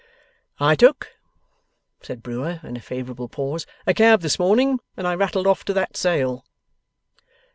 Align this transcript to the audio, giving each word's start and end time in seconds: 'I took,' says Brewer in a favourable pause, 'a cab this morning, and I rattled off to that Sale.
'I 0.59 0.77
took,' 0.77 1.09
says 2.01 2.17
Brewer 2.17 2.59
in 2.63 2.75
a 2.75 2.79
favourable 2.81 3.29
pause, 3.29 3.67
'a 3.85 3.93
cab 3.93 4.21
this 4.21 4.39
morning, 4.39 4.79
and 4.97 5.05
I 5.07 5.13
rattled 5.13 5.45
off 5.45 5.63
to 5.65 5.73
that 5.73 5.95
Sale. 5.95 6.43